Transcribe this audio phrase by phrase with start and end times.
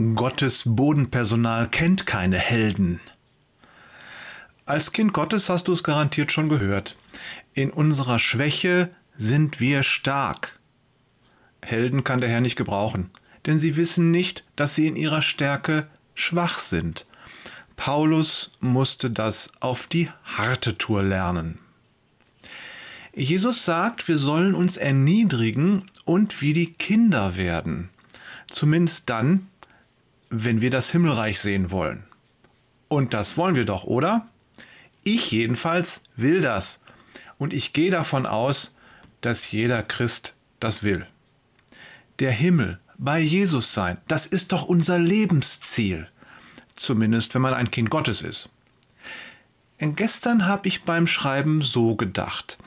[0.00, 3.00] Gottes Bodenpersonal kennt keine Helden.
[4.64, 6.96] Als Kind Gottes hast du es garantiert schon gehört.
[7.52, 10.58] In unserer Schwäche sind wir stark.
[11.60, 13.10] Helden kann der Herr nicht gebrauchen,
[13.44, 17.04] denn sie wissen nicht, dass sie in ihrer Stärke schwach sind.
[17.76, 21.58] Paulus musste das auf die harte Tour lernen.
[23.14, 27.90] Jesus sagt, wir sollen uns erniedrigen und wie die Kinder werden.
[28.48, 29.49] Zumindest dann,
[30.30, 32.04] wenn wir das Himmelreich sehen wollen.
[32.88, 34.28] Und das wollen wir doch, oder?
[35.04, 36.80] Ich jedenfalls will das.
[37.38, 38.74] Und ich gehe davon aus,
[39.20, 41.06] dass jeder Christ das will.
[42.18, 46.08] Der Himmel, bei Jesus sein, das ist doch unser Lebensziel.
[46.76, 48.48] Zumindest wenn man ein Kind Gottes ist.
[49.78, 52.58] Gestern habe ich beim Schreiben so gedacht.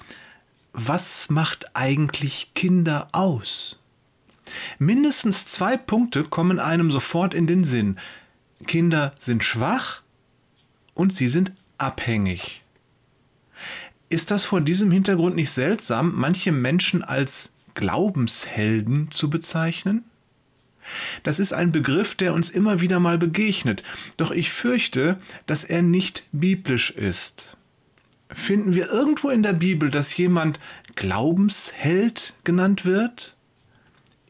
[0.74, 3.78] Was macht eigentlich Kinder aus?
[4.80, 7.98] Mindestens zwei Punkte kommen einem sofort in den Sinn.
[8.66, 10.02] Kinder sind schwach
[10.94, 12.62] und sie sind abhängig.
[14.10, 20.04] Ist das vor diesem Hintergrund nicht seltsam, manche Menschen als Glaubenshelden zu bezeichnen?
[21.24, 23.84] Das ist ein Begriff, der uns immer wieder mal begegnet,
[24.18, 27.58] doch ich fürchte, dass er nicht biblisch ist.
[28.30, 30.60] Finden wir irgendwo in der Bibel, dass jemand
[30.96, 33.33] Glaubensheld genannt wird?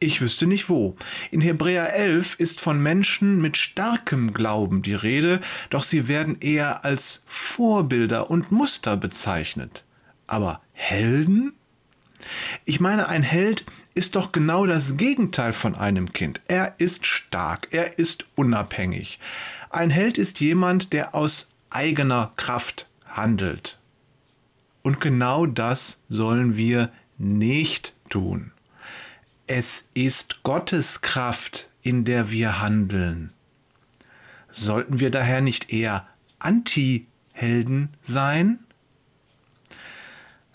[0.04, 0.98] Ich wüsste nicht wo.
[1.32, 6.84] In Hebräer 11 ist von Menschen mit starkem Glauben die Rede, doch sie werden eher
[6.84, 9.86] als Vorbilder und Muster bezeichnet.
[10.28, 11.54] Aber Helden?
[12.66, 16.42] Ich meine, ein Held ist doch genau das Gegenteil von einem Kind.
[16.50, 19.20] Er ist stark, er ist unabhängig.
[19.70, 23.80] Ein Held ist jemand, der aus eigener Kraft handelt.
[24.82, 28.52] Und genau das sollen wir nicht tun.
[29.56, 33.32] Es ist Gottes Kraft, in der wir handeln.
[34.50, 36.08] Sollten wir daher nicht eher
[36.40, 38.58] Anti-Helden sein?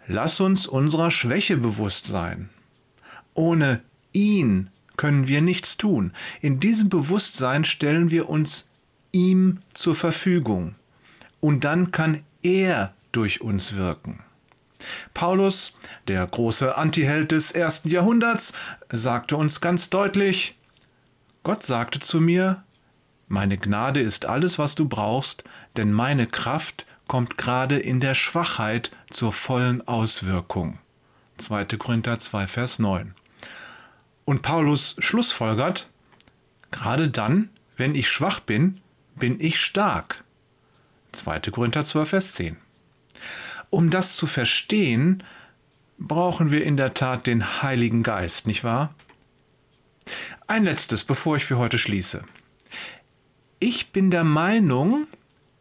[0.09, 2.49] Lass uns unserer Schwäche bewusst sein.
[3.35, 3.83] Ohne
[4.13, 6.13] ihn können wir nichts tun.
[6.41, 8.69] In diesem Bewusstsein stellen wir uns
[9.13, 10.75] ihm zur Verfügung.
[11.39, 14.25] Und dann kann er durch uns wirken.
[15.15, 15.75] Paulus,
[16.07, 18.53] der große Antiheld des ersten Jahrhunderts,
[18.91, 20.57] sagte uns ganz deutlich,
[21.43, 22.63] Gott sagte zu mir,
[23.27, 25.45] meine Gnade ist alles, was du brauchst,
[25.77, 30.79] denn meine Kraft kommt gerade in der Schwachheit zur vollen Auswirkung.
[31.39, 31.65] 2.
[31.77, 33.15] Korinther 2, Vers 9.
[34.25, 35.89] Und Paulus schlussfolgert,
[36.71, 38.81] gerade dann, wenn ich schwach bin,
[39.17, 40.25] bin ich stark.
[41.13, 41.41] 2.
[41.51, 42.57] Korinther 12, Vers 10.
[43.71, 45.23] Um das zu verstehen,
[45.99, 48.95] brauchen wir in der Tat den Heiligen Geist, nicht wahr?
[50.47, 52.23] Ein letztes, bevor ich für heute schließe.
[53.59, 55.07] Ich bin der Meinung,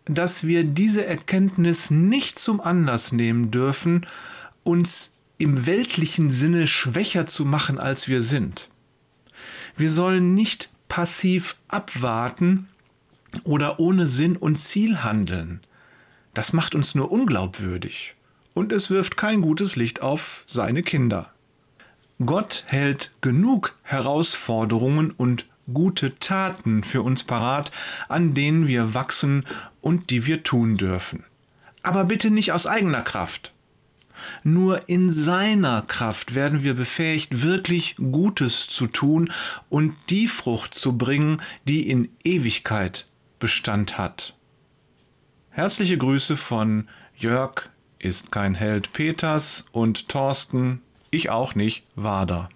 [0.06, 4.06] dass wir diese Erkenntnis nicht zum Anlass nehmen dürfen,
[4.64, 8.70] uns im weltlichen Sinne schwächer zu machen, als wir sind.
[9.76, 12.70] Wir sollen nicht passiv abwarten
[13.44, 15.60] oder ohne Sinn und Ziel handeln.
[16.38, 18.14] Das macht uns nur unglaubwürdig
[18.54, 21.34] und es wirft kein gutes Licht auf seine Kinder.
[22.24, 27.72] Gott hält genug Herausforderungen und gute Taten für uns parat,
[28.08, 29.46] an denen wir wachsen
[29.82, 31.24] und die wir tun dürfen.
[31.82, 33.52] Aber bitte nicht aus eigener Kraft.
[34.44, 39.34] Nur in seiner Kraft werden wir befähigt, wirklich Gutes zu tun
[39.70, 43.08] und die Frucht zu bringen, die in Ewigkeit
[43.40, 44.37] Bestand hat.
[45.58, 47.64] Herzliche Grüße von Jörg
[47.98, 52.50] ist kein Held Peters und Thorsten, ich auch nicht, Wader.